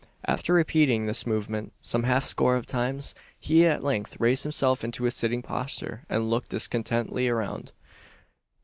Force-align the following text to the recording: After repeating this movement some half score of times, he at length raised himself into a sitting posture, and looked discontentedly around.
After 0.25 0.55
repeating 0.55 1.05
this 1.05 1.27
movement 1.27 1.73
some 1.79 2.01
half 2.05 2.25
score 2.25 2.55
of 2.55 2.65
times, 2.65 3.13
he 3.39 3.67
at 3.67 3.83
length 3.83 4.19
raised 4.19 4.41
himself 4.41 4.83
into 4.83 5.05
a 5.05 5.11
sitting 5.11 5.43
posture, 5.43 6.05
and 6.09 6.27
looked 6.27 6.49
discontentedly 6.49 7.27
around. 7.29 7.71